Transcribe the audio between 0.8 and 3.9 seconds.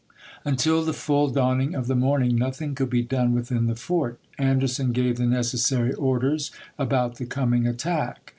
the full dawning of the morning, nothing could be done within the